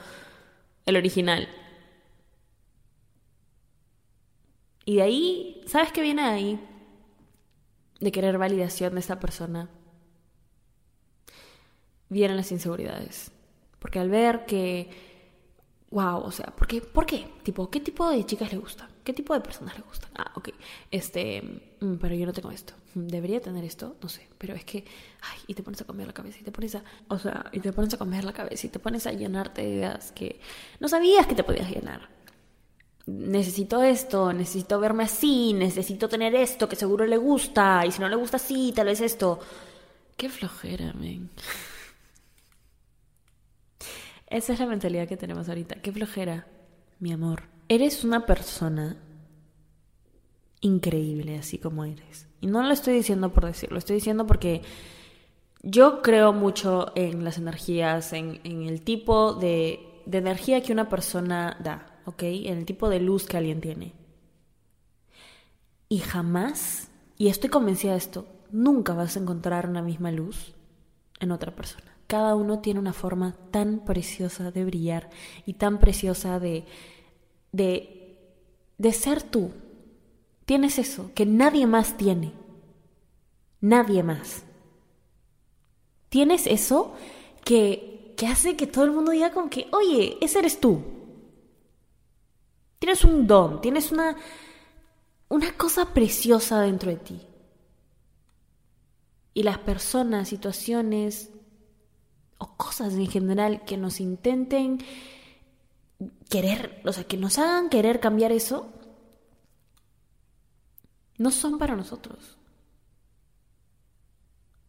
el 0.86 0.96
original. 0.96 1.48
Y 4.84 4.96
de 4.96 5.02
ahí, 5.02 5.62
¿sabes 5.66 5.92
qué 5.92 6.00
viene 6.02 6.22
de 6.22 6.28
ahí? 6.28 6.60
De 8.00 8.12
querer 8.12 8.38
validación 8.38 8.94
de 8.94 9.00
esta 9.00 9.20
persona. 9.20 9.68
Vienen 12.08 12.36
las 12.36 12.52
inseguridades. 12.52 13.30
Porque 13.78 13.98
al 13.98 14.10
ver 14.10 14.44
que, 14.46 14.88
wow, 15.90 16.18
o 16.20 16.30
sea, 16.30 16.46
¿por 16.46 16.66
qué? 16.66 16.80
¿Por 16.80 17.06
qué? 17.06 17.26
Tipo, 17.42 17.70
¿qué 17.70 17.80
tipo 17.80 18.08
de 18.10 18.24
chicas 18.24 18.52
le 18.52 18.58
gustan? 18.58 18.88
¿Qué 19.04 19.12
tipo 19.12 19.34
de 19.34 19.40
personas 19.40 19.76
le 19.76 19.82
gustan? 19.84 20.10
Ah, 20.16 20.32
ok. 20.34 20.50
Este, 20.90 21.42
mm, 21.80 21.94
pero 21.96 22.14
yo 22.14 22.26
no 22.26 22.32
tengo 22.32 22.50
esto. 22.50 22.74
Mm, 22.94 23.06
¿Debería 23.08 23.40
tener 23.40 23.64
esto? 23.64 23.96
No 24.02 24.08
sé. 24.08 24.28
Pero 24.38 24.54
es 24.54 24.64
que, 24.64 24.84
ay, 25.22 25.38
y 25.46 25.54
te 25.54 25.62
pones 25.62 25.80
a 25.80 25.84
comer 25.84 26.06
la 26.08 26.12
cabeza 26.12 26.38
y 26.40 26.42
te 26.44 26.52
pones 26.52 26.74
a, 26.74 26.84
o 27.08 27.18
sea, 27.18 27.46
y 27.52 27.60
te 27.60 27.72
pones 27.72 27.94
a 27.94 27.98
comer 27.98 28.24
la 28.24 28.32
cabeza 28.32 28.66
y 28.66 28.70
te 28.70 28.78
pones 28.78 29.06
a 29.06 29.12
llenarte 29.12 29.62
de 29.62 29.68
ideas 29.70 30.12
que 30.12 30.40
no 30.80 30.88
sabías 30.88 31.26
que 31.26 31.34
te 31.34 31.44
podías 31.44 31.70
llenar. 31.70 32.08
necesito 33.06 33.82
esto, 33.82 34.32
necesito 34.32 34.80
verme 34.80 35.04
así, 35.04 35.52
necesito 35.52 36.08
tener 36.08 36.34
esto 36.34 36.68
que 36.68 36.76
seguro 36.76 37.06
le 37.06 37.16
gusta, 37.16 37.84
y 37.86 37.92
si 37.92 38.00
no 38.00 38.08
le 38.08 38.16
gusta 38.16 38.36
así, 38.38 38.72
tal 38.74 38.86
vez 38.86 39.00
esto. 39.00 39.38
Qué 40.16 40.28
flojera, 40.28 40.92
men. 40.94 41.30
Esa 44.26 44.52
es 44.52 44.58
la 44.58 44.66
mentalidad 44.66 45.08
que 45.08 45.16
tenemos 45.16 45.48
ahorita. 45.48 45.76
Qué 45.76 45.92
flojera, 45.92 46.46
mi 46.98 47.12
amor. 47.12 47.44
Eres 47.68 48.04
una 48.04 48.26
persona 48.26 48.96
increíble 50.60 51.38
así 51.38 51.58
como 51.58 51.84
eres. 51.84 52.26
Y 52.40 52.46
no 52.46 52.62
lo 52.62 52.72
estoy 52.72 52.94
diciendo 52.94 53.32
por 53.32 53.46
decirlo, 53.46 53.74
lo 53.74 53.78
estoy 53.78 53.96
diciendo 53.96 54.26
porque 54.26 54.62
yo 55.62 56.02
creo 56.02 56.32
mucho 56.32 56.92
en 56.94 57.24
las 57.24 57.38
energías, 57.38 58.12
en, 58.12 58.40
el 58.44 58.82
tipo 58.82 59.34
de, 59.34 59.80
de 60.06 60.18
energía 60.18 60.62
que 60.62 60.72
una 60.72 60.88
persona 60.88 61.56
da, 61.62 62.00
¿ok? 62.04 62.22
En 62.22 62.58
el 62.58 62.66
tipo 62.66 62.88
de 62.88 63.00
luz 63.00 63.26
que 63.26 63.36
alguien 63.36 63.60
tiene. 63.60 63.92
Y 65.88 65.98
jamás, 65.98 66.88
y 67.16 67.28
estoy 67.28 67.50
convencida 67.50 67.92
de 67.92 67.98
esto, 67.98 68.26
nunca 68.50 68.92
vas 68.94 69.16
a 69.16 69.20
encontrar 69.20 69.68
una 69.68 69.82
misma 69.82 70.10
luz 70.10 70.54
en 71.20 71.32
otra 71.32 71.54
persona. 71.54 71.95
Cada 72.06 72.34
uno 72.36 72.60
tiene 72.60 72.80
una 72.80 72.92
forma 72.92 73.34
tan 73.50 73.84
preciosa 73.84 74.50
de 74.50 74.64
brillar 74.64 75.10
y 75.44 75.54
tan 75.54 75.78
preciosa 75.78 76.38
de, 76.38 76.64
de, 77.52 78.18
de 78.78 78.92
ser 78.92 79.22
tú. 79.22 79.50
Tienes 80.44 80.78
eso 80.78 81.10
que 81.14 81.26
nadie 81.26 81.66
más 81.66 81.96
tiene. 81.96 82.32
Nadie 83.60 84.02
más. 84.04 84.44
Tienes 86.08 86.46
eso 86.46 86.94
que, 87.44 88.14
que 88.16 88.28
hace 88.28 88.56
que 88.56 88.68
todo 88.68 88.84
el 88.84 88.92
mundo 88.92 89.10
diga 89.10 89.32
como 89.32 89.50
que, 89.50 89.66
oye, 89.72 90.16
ese 90.20 90.38
eres 90.38 90.60
tú. 90.60 90.82
Tienes 92.78 93.04
un 93.04 93.26
don, 93.26 93.60
tienes 93.60 93.90
una, 93.90 94.16
una 95.28 95.52
cosa 95.56 95.92
preciosa 95.92 96.60
dentro 96.60 96.90
de 96.90 96.96
ti. 96.98 97.20
Y 99.34 99.42
las 99.42 99.58
personas, 99.58 100.28
situaciones 100.28 101.30
o 102.38 102.56
cosas 102.56 102.94
en 102.94 103.06
general 103.06 103.64
que 103.64 103.76
nos 103.76 104.00
intenten 104.00 104.78
querer, 106.28 106.80
o 106.84 106.92
sea, 106.92 107.04
que 107.04 107.16
nos 107.16 107.38
hagan 107.38 107.68
querer 107.68 108.00
cambiar 108.00 108.32
eso, 108.32 108.72
no 111.18 111.30
son 111.30 111.58
para 111.58 111.76
nosotros. 111.76 112.38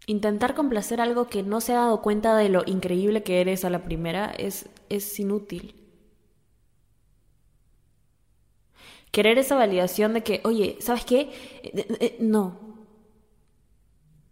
Intentar 0.07 0.55
complacer 0.55 1.01
algo 1.01 1.27
que 1.27 1.43
no 1.43 1.61
se 1.61 1.73
ha 1.73 1.77
dado 1.77 2.01
cuenta 2.01 2.35
de 2.35 2.49
lo 2.49 2.63
increíble 2.65 3.21
que 3.23 3.41
eres 3.41 3.63
a 3.65 3.69
la 3.69 3.83
primera 3.83 4.31
es, 4.31 4.69
es 4.89 5.19
inútil. 5.19 5.75
Querer 9.11 9.37
esa 9.37 9.55
validación 9.55 10.13
de 10.13 10.23
que, 10.23 10.41
oye, 10.43 10.77
¿sabes 10.81 11.05
qué? 11.05 11.21
Eh, 11.63 11.87
eh, 11.99 12.17
no. 12.19 12.59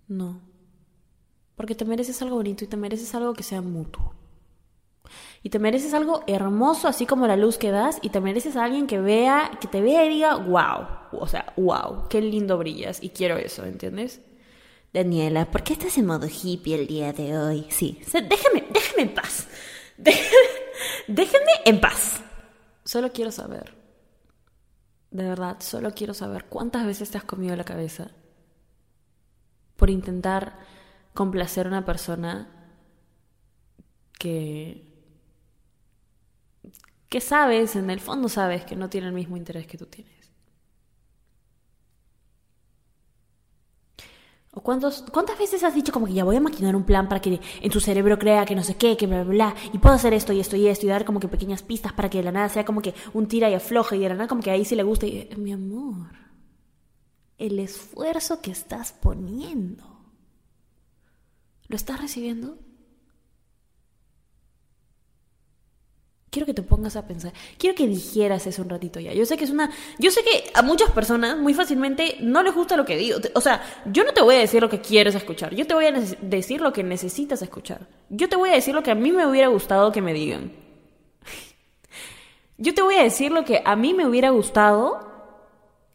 No. 0.08 0.42
Porque 1.56 1.76
te 1.76 1.86
mereces 1.86 2.22
algo 2.22 2.36
bonito 2.36 2.64
y 2.64 2.68
te 2.68 2.78
mereces 2.78 3.14
algo 3.16 3.34
que 3.34 3.44
sea 3.44 3.62
mutuo. 3.62 4.14
Y 5.44 5.50
te 5.50 5.60
mereces 5.60 5.94
algo 5.94 6.24
hermoso, 6.28 6.88
así 6.88 7.06
como 7.06 7.28
la 7.28 7.38
luz 7.38 7.58
que 7.58 7.72
das, 7.72 8.00
y 8.02 8.10
te 8.10 8.20
mereces 8.20 8.56
a 8.56 8.64
alguien 8.64 8.88
que 8.88 9.00
vea, 9.00 9.52
que 9.62 9.68
te 9.68 9.82
vea 9.82 10.06
y 10.06 10.10
diga, 10.10 10.36
wow, 10.36 11.22
o 11.22 11.28
sea, 11.28 11.54
wow, 11.56 12.08
qué 12.10 12.20
lindo 12.20 12.58
brillas, 12.58 13.02
y 13.04 13.10
quiero 13.10 13.38
eso, 13.38 13.64
¿entiendes? 13.64 14.22
Daniela, 14.92 15.52
¿por 15.52 15.64
qué 15.64 15.74
estás 15.74 15.98
en 15.98 16.08
modo 16.08 16.28
hippie 16.28 16.76
el 16.76 16.88
día 16.88 17.14
de 17.14 17.38
hoy? 17.38 17.68
Sí, 17.70 18.00
déjame, 18.12 18.66
déjame 18.72 19.04
en 19.04 19.14
paz. 19.14 19.48
Déjenme 21.08 21.52
en 21.66 21.80
paz. 21.80 22.22
Solo 22.84 23.12
quiero 23.12 23.32
saber, 23.32 23.74
de 25.12 25.24
verdad, 25.24 25.58
solo 25.60 25.94
quiero 25.94 26.14
saber 26.14 26.46
cuántas 26.46 26.86
veces 26.86 27.10
te 27.10 27.18
has 27.18 27.24
comido 27.24 27.56
la 27.56 27.64
cabeza 27.64 28.12
por 29.76 29.90
intentar 29.90 30.58
complacer 31.16 31.66
a 31.66 31.70
una 31.70 31.86
persona 31.86 32.48
que 34.20 34.94
que 37.10 37.22
sabes, 37.22 37.76
en 37.76 37.90
el 37.90 38.02
fondo 38.02 38.28
sabes 38.30 38.66
que 38.66 38.76
no 38.76 38.90
tiene 38.90 39.08
el 39.08 39.14
mismo 39.14 39.38
interés 39.38 39.68
que 39.68 39.78
tú 39.78 39.86
tienes. 39.86 40.14
¿O 44.52 44.62
cuántos, 44.62 45.04
cuántas 45.12 45.38
veces 45.38 45.64
has 45.64 45.76
dicho 45.76 45.92
como 45.92 46.08
que 46.08 46.14
ya 46.14 46.24
voy 46.24 46.38
a 46.38 46.42
maquinar 46.42 46.76
un 46.76 46.84
plan 46.84 47.10
para 47.10 47.22
que 47.22 47.42
en 47.62 47.72
tu 47.72 47.82
cerebro 47.82 48.18
crea 48.18 48.46
que 48.46 48.56
no 48.56 48.64
sé 48.64 48.76
qué, 48.76 48.96
que 48.96 49.06
bla, 49.06 49.24
bla, 49.24 49.34
bla, 49.34 49.56
y 49.74 49.78
puedo 49.80 49.96
hacer 49.96 50.14
esto 50.14 50.32
y 50.32 50.40
esto 50.40 50.56
y 50.56 50.68
esto 50.68 50.86
y 50.86 50.90
dar 50.90 51.04
como 51.04 51.20
que 51.20 51.28
pequeñas 51.28 51.62
pistas 51.62 51.92
para 51.92 52.10
que 52.10 52.20
de 52.20 52.24
la 52.24 52.32
nada 52.32 52.50
sea 52.50 52.64
como 52.64 52.82
que 52.82 52.94
un 53.14 53.28
tira 53.28 53.50
y 53.50 53.54
afloja 53.54 53.96
y 53.96 54.00
de 54.00 54.10
la 54.10 54.16
nada 54.16 54.28
como 54.28 54.42
que 54.42 54.52
ahí 54.52 54.64
sí 54.64 54.76
le 54.76 54.84
guste 54.84 55.08
y, 55.08 55.36
mi 55.36 55.52
amor, 55.52 56.08
el 57.38 57.60
esfuerzo 57.60 58.42
que 58.42 58.52
estás 58.52 58.94
poniendo, 58.94 59.95
¿lo 61.68 61.76
estás 61.76 62.02
recibiendo? 62.02 62.58
quiero 66.36 66.46
que 66.46 66.54
te 66.54 66.64
pongas 66.64 66.98
a 66.98 67.08
pensar, 67.08 67.32
quiero 67.58 67.78
que 67.78 67.88
dijeras 67.88 68.46
eso 68.46 68.62
un 68.62 68.70
ratito 68.70 69.00
ya. 69.00 69.14
Yo 69.14 69.26
sé 69.26 69.38
que 69.38 69.46
es 69.46 69.52
una, 69.52 69.72
yo 69.98 70.12
sé 70.12 70.22
que 70.22 70.52
a 70.54 70.62
muchas 70.64 70.92
personas 70.92 71.38
muy 71.38 71.54
fácilmente 71.54 72.18
no 72.20 72.44
les 72.44 72.54
gusta 72.54 72.76
lo 72.76 72.84
que 72.84 72.98
digo. 72.98 73.20
O 73.36 73.40
sea, 73.40 73.62
yo 73.86 74.04
no 74.04 74.12
te 74.12 74.22
voy 74.22 74.36
a 74.36 74.40
decir 74.40 74.62
lo 74.62 74.70
que 74.70 74.82
quieres 74.82 75.16
escuchar, 75.16 75.56
yo 75.56 75.66
te 75.66 75.74
voy 75.74 75.86
a 75.86 75.94
decir 75.94 76.60
lo 76.60 76.74
que 76.74 76.84
necesitas 76.84 77.42
escuchar. 77.42 77.88
Yo 78.10 78.28
te 78.28 78.36
voy 78.36 78.50
a 78.50 78.56
decir 78.56 78.76
lo 78.76 78.84
que 78.84 78.92
a 78.92 78.96
mí 78.96 79.14
me 79.14 79.26
hubiera 79.26 79.48
gustado 79.48 79.94
que 79.94 80.02
me 80.02 80.14
digan. 80.14 80.52
Yo 82.58 82.74
te 82.74 82.82
voy 82.82 82.96
a 82.96 83.04
decir 83.04 83.32
lo 83.32 83.46
que 83.46 83.62
a 83.66 83.76
mí 83.78 83.94
me 83.94 84.06
hubiera 84.06 84.30
gustado 84.30 85.10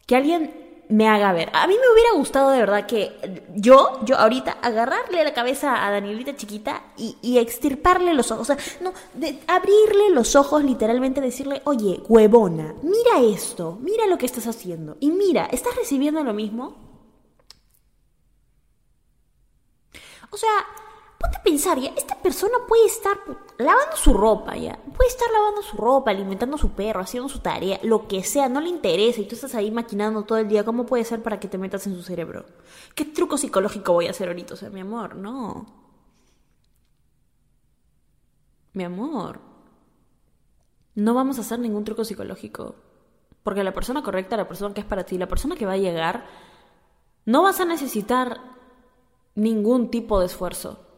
que 0.07 0.15
alguien 0.15 0.60
me 0.91 1.07
haga 1.07 1.31
ver. 1.33 1.49
A 1.53 1.67
mí 1.67 1.73
me 1.73 1.93
hubiera 1.93 2.11
gustado 2.15 2.51
de 2.51 2.59
verdad 2.59 2.85
que 2.85 3.43
yo, 3.55 3.99
yo 4.03 4.17
ahorita, 4.17 4.57
agarrarle 4.61 5.23
la 5.23 5.33
cabeza 5.33 5.85
a 5.85 5.91
Danielita 5.91 6.35
chiquita 6.35 6.83
y, 6.97 7.37
extirparle 7.37 8.13
los 8.13 8.29
ojos. 8.31 8.49
O 8.49 8.53
sea, 8.53 8.57
no, 8.81 8.93
de 9.13 9.39
abrirle 9.47 10.09
los 10.11 10.35
ojos, 10.35 10.63
literalmente 10.63 11.21
decirle, 11.21 11.61
oye, 11.65 12.01
huevona, 12.07 12.75
mira 12.83 13.19
esto, 13.33 13.77
mira 13.81 14.05
lo 14.07 14.17
que 14.17 14.25
estás 14.25 14.47
haciendo. 14.47 14.97
Y 14.99 15.11
mira, 15.11 15.45
¿estás 15.45 15.75
recibiendo 15.75 16.23
lo 16.23 16.33
mismo? 16.33 16.75
O 20.29 20.37
sea, 20.37 20.49
ponte 21.21 21.37
a 21.37 21.43
pensar, 21.43 21.79
ya, 21.79 21.91
esta 21.95 22.15
persona 22.15 22.57
puede 22.67 22.85
estar 22.85 23.17
lavando 23.57 23.95
su 23.95 24.13
ropa, 24.13 24.55
ya, 24.55 24.77
puede 24.95 25.09
estar 25.09 25.29
lavando 25.31 25.61
su 25.61 25.77
ropa, 25.77 26.11
alimentando 26.11 26.57
su 26.57 26.71
perro, 26.71 27.01
haciendo 27.01 27.29
su 27.29 27.39
tarea, 27.39 27.79
lo 27.83 28.07
que 28.07 28.23
sea, 28.23 28.49
no 28.49 28.59
le 28.59 28.69
interesa 28.69 29.21
y 29.21 29.27
tú 29.27 29.35
estás 29.35 29.53
ahí 29.55 29.71
maquinando 29.71 30.23
todo 30.23 30.39
el 30.39 30.47
día, 30.47 30.65
¿cómo 30.65 30.85
puede 30.85 31.03
ser 31.03 31.21
para 31.21 31.39
que 31.39 31.47
te 31.47 31.57
metas 31.57 31.85
en 31.87 31.95
su 31.95 32.03
cerebro? 32.03 32.45
¿Qué 32.95 33.05
truco 33.05 33.37
psicológico 33.37 33.93
voy 33.93 34.07
a 34.07 34.11
hacer 34.11 34.27
ahorita? 34.27 34.55
O 34.55 34.57
sea, 34.57 34.69
mi 34.69 34.81
amor, 34.81 35.15
no. 35.15 35.65
Mi 38.73 38.83
amor, 38.83 39.39
no 40.95 41.13
vamos 41.13 41.37
a 41.37 41.41
hacer 41.41 41.59
ningún 41.59 41.83
truco 41.83 42.03
psicológico. 42.05 42.75
Porque 43.43 43.63
la 43.63 43.73
persona 43.73 44.03
correcta, 44.03 44.37
la 44.37 44.47
persona 44.47 44.73
que 44.73 44.81
es 44.81 44.87
para 44.87 45.03
ti, 45.03 45.17
la 45.17 45.27
persona 45.27 45.55
que 45.55 45.65
va 45.65 45.73
a 45.73 45.77
llegar, 45.77 46.25
no 47.25 47.41
vas 47.43 47.59
a 47.59 47.65
necesitar 47.65 48.39
ningún 49.35 49.89
tipo 49.89 50.19
de 50.19 50.27
esfuerzo 50.27 50.90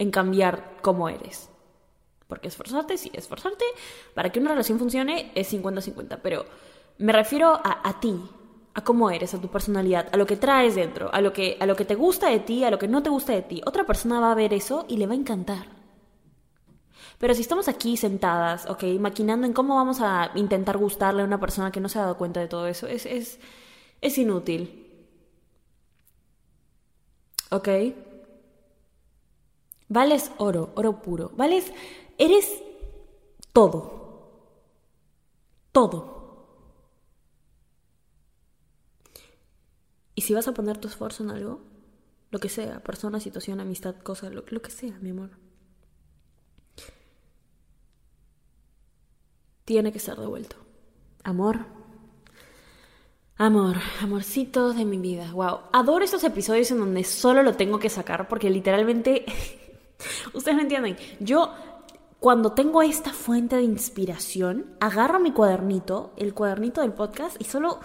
en 0.00 0.10
cambiar 0.10 0.78
cómo 0.80 1.08
eres. 1.08 1.50
Porque 2.26 2.48
esforzarte, 2.48 2.96
sí, 2.96 3.10
esforzarte 3.12 3.64
para 4.14 4.32
que 4.32 4.40
una 4.40 4.50
relación 4.50 4.78
funcione 4.78 5.30
es 5.34 5.52
50-50, 5.52 6.20
pero 6.22 6.46
me 6.98 7.12
refiero 7.12 7.60
a, 7.62 8.00
ti, 8.00 8.18
a 8.74 8.82
cómo 8.82 9.10
eres, 9.10 9.34
a 9.34 9.40
tu 9.40 9.48
personalidad, 9.48 10.08
a 10.10 10.16
lo 10.16 10.26
que 10.26 10.36
traes 10.36 10.74
dentro, 10.74 11.12
a 11.12 11.20
lo 11.20 11.32
que, 11.32 11.58
a 11.60 11.66
lo 11.66 11.76
que 11.76 11.84
te 11.84 11.96
gusta 11.96 12.30
de 12.30 12.40
ti, 12.40 12.64
a 12.64 12.70
lo 12.70 12.78
que 12.78 12.88
no 12.88 13.02
te 13.02 13.10
gusta 13.10 13.34
de 13.34 13.42
ti. 13.42 13.60
Otra 13.66 13.84
persona 13.84 14.20
va 14.20 14.32
a 14.32 14.34
ver 14.34 14.54
eso 14.54 14.86
y 14.88 14.96
le 14.96 15.06
va 15.06 15.12
a 15.12 15.16
encantar. 15.16 15.66
Pero 17.18 17.34
si 17.34 17.42
estamos 17.42 17.68
aquí 17.68 17.98
sentadas, 17.98 18.64
ok, 18.70 18.84
maquinando 18.98 19.46
en 19.46 19.52
cómo 19.52 19.74
vamos 19.74 20.00
a 20.00 20.30
intentar 20.34 20.78
gustarle 20.78 21.20
a 21.20 21.26
una 21.26 21.40
persona 21.40 21.70
que 21.70 21.80
no 21.80 21.90
se 21.90 21.98
ha 21.98 22.02
dado 22.02 22.16
cuenta 22.16 22.40
de 22.40 22.48
todo 22.48 22.66
eso, 22.66 22.86
es, 22.86 23.04
es, 23.04 23.38
es 24.00 24.16
inútil. 24.16 24.86
¿Ok? 27.50 27.68
Vales 29.90 30.30
oro, 30.38 30.70
oro 30.76 31.02
puro. 31.02 31.32
Vales, 31.36 31.72
eres 32.16 32.62
todo. 33.52 34.30
Todo. 35.72 36.46
Y 40.14 40.22
si 40.22 40.32
vas 40.32 40.46
a 40.46 40.54
poner 40.54 40.78
tu 40.78 40.86
esfuerzo 40.86 41.24
en 41.24 41.30
algo, 41.30 41.60
lo 42.30 42.38
que 42.38 42.48
sea, 42.48 42.78
persona, 42.80 43.18
situación, 43.18 43.58
amistad, 43.58 43.96
cosa, 43.96 44.30
lo, 44.30 44.44
lo 44.48 44.62
que 44.62 44.70
sea, 44.70 44.96
mi 45.00 45.10
amor, 45.10 45.30
tiene 49.64 49.92
que 49.92 49.98
ser 49.98 50.16
devuelto. 50.18 50.54
Amor. 51.24 51.66
Amor, 53.36 53.76
amorcito 54.00 54.72
de 54.72 54.84
mi 54.84 54.98
vida. 54.98 55.32
Wow. 55.32 55.62
Adoro 55.72 56.04
esos 56.04 56.22
episodios 56.22 56.70
en 56.70 56.78
donde 56.78 57.02
solo 57.02 57.42
lo 57.42 57.54
tengo 57.54 57.80
que 57.80 57.88
sacar 57.88 58.28
porque 58.28 58.50
literalmente 58.50 59.24
Ustedes 60.34 60.56
me 60.56 60.62
entienden. 60.62 60.96
Yo 61.20 61.52
cuando 62.20 62.52
tengo 62.52 62.82
esta 62.82 63.14
fuente 63.14 63.56
de 63.56 63.62
inspiración, 63.62 64.76
agarro 64.78 65.18
mi 65.18 65.32
cuadernito, 65.32 66.12
el 66.18 66.34
cuadernito 66.34 66.82
del 66.82 66.92
podcast, 66.92 67.40
y 67.40 67.44
solo 67.44 67.80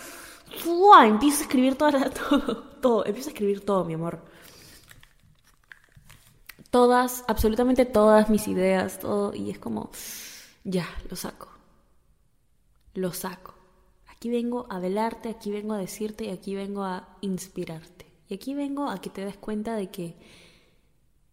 empiezo 1.06 1.40
a 1.40 1.42
escribir 1.44 1.76
todo, 1.76 1.92
todo, 2.30 2.64
todo, 2.82 3.06
empiezo 3.06 3.30
a 3.30 3.32
escribir 3.32 3.62
todo, 3.62 3.86
mi 3.86 3.94
amor. 3.94 4.20
Todas, 6.70 7.24
absolutamente 7.30 7.86
todas 7.86 8.30
mis 8.30 8.50
ideas, 8.50 9.00
todo, 9.00 9.34
y 9.34 9.52
es 9.52 9.58
como, 9.58 9.90
ya, 10.66 10.86
lo 11.10 11.16
saco. 11.16 11.48
Lo 12.94 13.14
saco. 13.14 13.56
Aquí 14.08 14.30
vengo 14.30 14.68
a 14.70 14.80
velarte, 14.80 15.30
aquí 15.30 15.50
vengo 15.50 15.74
a 15.74 15.78
decirte 15.78 16.26
y 16.26 16.30
aquí 16.32 16.56
vengo 16.56 16.84
a 16.84 17.18
inspirarte. 17.22 18.06
Y 18.28 18.34
aquí 18.34 18.54
vengo 18.54 18.90
a 18.90 19.00
que 19.00 19.10
te 19.10 19.24
des 19.24 19.38
cuenta 19.38 19.76
de 19.76 19.90
que 19.90 20.18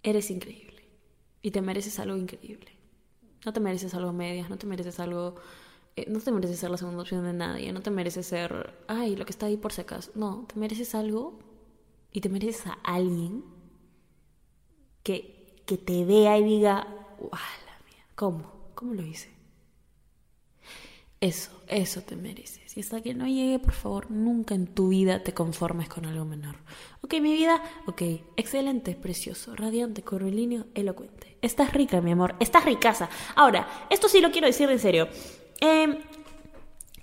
eres 0.04 0.30
increíble 0.30 0.71
y 1.42 1.50
te 1.50 1.62
mereces 1.62 1.98
algo 1.98 2.16
increíble. 2.16 2.72
No 3.44 3.52
te 3.52 3.60
mereces 3.60 3.94
algo 3.94 4.12
medias, 4.12 4.48
no 4.50 4.58
te 4.58 4.66
mereces 4.66 5.00
algo... 5.00 5.36
eh, 5.96 6.06
no 6.08 6.20
te 6.20 6.32
mereces 6.32 6.58
ser 6.60 6.70
la 6.70 6.76
segunda 6.78 7.02
opción 7.02 7.24
de 7.24 7.32
nadie, 7.32 7.72
no 7.72 7.82
te 7.82 7.90
mereces 7.90 8.26
ser, 8.26 8.74
ay, 8.88 9.16
lo 9.16 9.24
que 9.26 9.32
está 9.32 9.46
ahí 9.46 9.56
por 9.56 9.72
si 9.72 9.80
acaso. 9.82 10.12
No, 10.14 10.46
te 10.52 10.58
mereces 10.58 10.94
algo 10.94 11.38
y 12.12 12.20
te 12.20 12.28
mereces 12.28 12.66
a 12.68 12.72
alguien 12.84 13.44
que, 15.02 15.62
que 15.66 15.78
te 15.78 16.04
vea 16.04 16.38
y 16.38 16.44
diga, 16.44 16.86
¡Wow, 17.18 17.30
la 17.30 17.84
mía! 17.86 18.04
¿Cómo? 18.14 18.70
¿Cómo 18.74 18.94
lo 18.94 19.02
hice? 19.02 19.30
Eso, 21.20 21.52
eso 21.68 22.02
te 22.02 22.16
mereces. 22.16 22.76
Y 22.76 22.80
hasta 22.80 23.00
que 23.00 23.14
no 23.14 23.26
llegue, 23.28 23.58
por 23.60 23.72
favor, 23.74 24.10
nunca 24.10 24.54
en 24.54 24.66
tu 24.66 24.88
vida 24.88 25.22
te 25.22 25.32
conformes 25.34 25.88
con 25.88 26.04
algo 26.04 26.24
menor. 26.24 26.56
Ok, 27.02 27.14
mi 27.20 27.32
vida, 27.32 27.62
ok, 27.86 28.02
excelente, 28.36 28.96
precioso, 28.96 29.54
radiante, 29.54 30.02
curvilíneo, 30.02 30.66
elocuente. 30.74 31.31
Estás 31.42 31.72
rica, 31.72 32.00
mi 32.00 32.12
amor, 32.12 32.36
estás 32.38 32.64
ricaza. 32.64 33.08
Ahora, 33.34 33.66
esto 33.90 34.08
sí 34.08 34.20
lo 34.20 34.30
quiero 34.30 34.46
decir 34.46 34.70
en 34.70 34.78
serio. 34.78 35.08
Eh, 35.60 35.98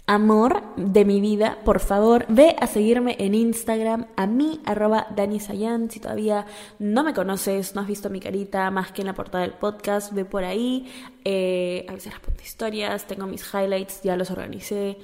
amor 0.08 0.64
de 0.78 1.04
mi 1.04 1.20
vida, 1.20 1.60
por 1.66 1.82
favor, 1.82 2.26
ve 2.30 2.56
a 2.58 2.66
seguirme 2.66 3.18
en 3.20 3.36
Instagram, 3.36 4.08
a 4.16 4.28
mí, 4.28 4.62
arroba 4.66 5.08
Dani 5.14 5.42
Sayan. 5.42 5.92
Si 5.92 6.00
todavía 6.00 6.46
no 6.80 7.04
me 7.04 7.14
conoces, 7.14 7.76
no 7.76 7.82
has 7.82 7.88
visto 7.88 8.10
mi 8.10 8.22
carita 8.22 8.72
más 8.72 8.94
que 8.94 9.02
en 9.02 9.08
la 9.08 9.14
portada 9.14 9.44
del 9.44 9.56
podcast, 9.56 10.14
ve 10.14 10.24
por 10.24 10.46
ahí. 10.46 10.90
Eh, 11.26 11.86
a 11.90 11.92
veces 11.92 12.14
las 12.14 12.22
pongo 12.22 12.42
historias, 12.42 13.08
tengo 13.08 13.28
mis 13.28 13.44
highlights, 13.54 14.04
ya 14.04 14.16
los 14.16 14.32
organicé. 14.32 14.98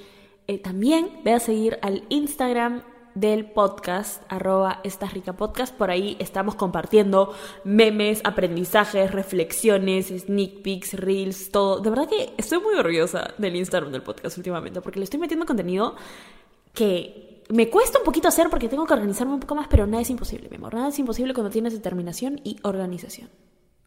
Eh, 0.46 0.58
también 0.58 1.10
ve 1.24 1.34
a 1.34 1.40
seguir 1.40 1.78
al 1.82 2.04
Instagram 2.08 2.82
del 3.16 3.46
podcast, 3.46 4.22
arroba 4.28 4.80
Estás 4.84 5.14
Rica 5.14 5.32
Podcast. 5.32 5.74
Por 5.74 5.90
ahí 5.90 6.16
estamos 6.20 6.54
compartiendo 6.54 7.34
memes, 7.64 8.20
aprendizajes, 8.24 9.10
reflexiones, 9.10 10.08
sneak 10.08 10.62
peeks, 10.62 10.92
reels, 10.92 11.50
todo. 11.50 11.80
De 11.80 11.88
verdad 11.88 12.08
que 12.08 12.34
estoy 12.36 12.60
muy 12.60 12.74
orgullosa 12.74 13.34
del 13.38 13.56
Instagram 13.56 13.90
del 13.90 14.02
podcast 14.02 14.36
últimamente 14.36 14.82
porque 14.82 15.00
le 15.00 15.04
estoy 15.04 15.18
metiendo 15.18 15.46
contenido 15.46 15.96
que 16.74 17.42
me 17.48 17.70
cuesta 17.70 17.98
un 17.98 18.04
poquito 18.04 18.28
hacer 18.28 18.50
porque 18.50 18.68
tengo 18.68 18.86
que 18.86 18.92
organizarme 18.92 19.32
un 19.32 19.40
poco 19.40 19.54
más, 19.54 19.66
pero 19.68 19.86
nada 19.86 20.02
es 20.02 20.10
imposible, 20.10 20.48
mi 20.50 20.56
amor. 20.56 20.74
Nada 20.74 20.88
es 20.88 20.98
imposible 20.98 21.32
cuando 21.32 21.50
tienes 21.50 21.72
determinación 21.72 22.40
y 22.44 22.58
organización. 22.62 23.30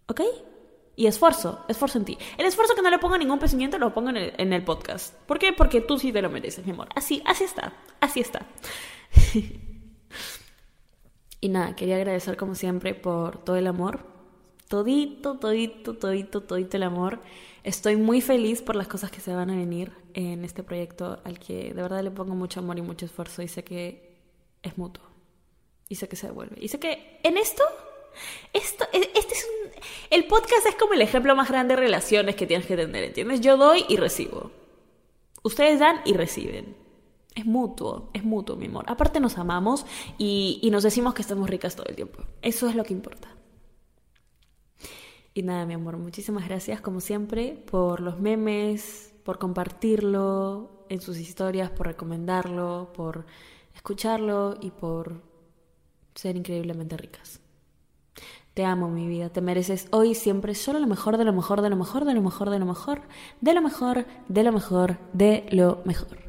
¿Ok? 0.08 0.22
Y 0.96 1.06
esfuerzo, 1.06 1.64
esfuerzo 1.68 2.00
en 2.00 2.06
ti. 2.06 2.18
El 2.36 2.48
esfuerzo 2.48 2.74
que 2.74 2.82
no 2.82 2.90
le 2.90 2.98
pongo 2.98 3.16
ningún 3.16 3.38
pensamiento 3.38 3.78
lo 3.78 3.94
pongo 3.94 4.10
en 4.10 4.18
el, 4.18 4.34
en 4.38 4.54
el 4.54 4.64
podcast. 4.64 5.14
¿Por 5.28 5.38
qué? 5.38 5.54
Porque 5.54 5.82
tú 5.82 6.00
sí 6.00 6.12
te 6.12 6.22
lo 6.22 6.32
mereces, 6.32 6.66
mi 6.66 6.72
amor. 6.72 6.90
Así, 6.96 7.22
así 7.26 7.44
está, 7.44 7.74
así 8.02 8.22
está. 8.22 8.42
y 11.42 11.50
nada, 11.50 11.76
quería 11.76 11.98
agradecer 11.98 12.38
como 12.38 12.56
siempre 12.56 12.94
por 12.94 13.44
todo 13.44 13.56
el 13.56 13.68
amor. 13.68 14.06
Todito, 14.68 15.38
todito, 15.38 15.96
todito, 15.96 16.42
todito 16.44 16.78
el 16.78 16.84
amor. 16.84 17.20
Estoy 17.64 17.96
muy 17.96 18.22
feliz 18.22 18.62
por 18.62 18.76
las 18.76 18.88
cosas 18.88 19.12
que 19.12 19.20
se 19.20 19.34
van 19.34 19.50
a 19.50 19.56
venir 19.56 19.92
en 20.14 20.46
este 20.46 20.64
proyecto 20.64 21.20
al 21.24 21.40
que 21.40 21.74
de 21.74 21.82
verdad 21.82 22.04
le 22.04 22.12
pongo 22.12 22.36
mucho 22.36 22.60
amor 22.60 22.78
y 22.78 22.82
mucho 22.82 23.06
esfuerzo 23.06 23.42
y 23.42 23.48
sé 23.48 23.64
que 23.64 24.18
es 24.62 24.78
mutuo. 24.78 25.04
Y 25.88 25.96
sé 25.96 26.08
que 26.08 26.16
se 26.16 26.28
devuelve. 26.28 26.56
Y 26.60 26.68
sé 26.68 26.80
que 26.80 27.20
en 27.24 27.38
esto 27.38 27.64
esto, 28.54 28.88
este 28.92 29.34
es 29.34 29.46
un, 29.46 29.72
el 30.10 30.26
podcast 30.26 30.66
es 30.68 30.76
como 30.76 30.94
el 30.94 31.02
ejemplo 31.02 31.36
más 31.36 31.50
grande 31.50 31.76
de 31.76 31.82
relaciones 31.82 32.36
que 32.36 32.48
tienes 32.48 32.66
que 32.66 32.76
tener, 32.76 33.04
¿entiendes? 33.04 33.42
Yo 33.42 33.58
doy 33.58 33.86
y 33.88 33.98
recibo. 33.98 34.52
Ustedes 35.44 35.80
dan 35.80 36.02
y 36.06 36.14
reciben. 36.14 36.76
Es 37.40 37.46
mutuo, 37.46 38.10
es 38.14 38.26
mutuo, 38.26 38.58
mi 38.58 38.66
amor. 38.66 38.84
Aparte 38.88 39.22
nos 39.22 39.38
amamos 39.38 39.86
y, 40.18 40.68
nos 40.74 40.84
decimos 40.84 41.14
que 41.14 41.22
estamos 41.22 41.50
ricas 41.50 41.74
todo 41.74 41.86
el 41.88 41.96
tiempo. 41.96 42.20
Eso 42.42 42.68
es 42.68 42.76
lo 42.76 42.84
que 42.84 42.92
importa. 42.92 43.30
Y 45.34 45.42
nada, 45.44 45.66
mi 45.66 45.74
amor, 45.74 45.98
muchísimas 45.98 46.46
gracias 46.50 46.82
como 46.82 47.00
siempre 47.00 47.54
por 47.72 48.02
los 48.02 48.20
memes, 48.20 49.14
por 49.24 49.40
compartirlo 49.40 50.86
en 50.90 51.00
sus 51.00 51.18
historias, 51.18 51.70
por 51.70 51.88
recomendarlo, 51.88 52.92
por 52.94 53.26
escucharlo 53.74 54.58
y 54.60 54.72
por 54.72 55.22
ser 56.14 56.36
increíblemente 56.36 56.98
ricas. 56.98 57.40
Te 58.54 58.66
amo, 58.66 58.90
mi 58.90 59.08
vida. 59.08 59.30
Te 59.30 59.40
mereces 59.40 59.88
hoy 59.92 60.14
siempre 60.14 60.56
solo 60.56 60.80
lo 60.80 60.88
mejor, 60.88 61.16
de 61.16 61.24
lo 61.24 61.32
mejor, 61.32 61.62
de 61.62 61.70
lo 61.70 61.78
mejor, 61.78 62.04
de 62.04 62.16
lo 62.16 62.22
mejor, 62.22 62.50
de 62.50 62.60
lo 62.60 62.66
mejor, 62.66 63.02
de 63.40 63.54
lo 63.54 63.62
mejor, 63.62 64.06
de 64.28 64.44
lo 64.44 64.52
mejor, 64.52 64.98
de 65.14 65.46
lo 65.52 65.82
mejor. 65.86 66.29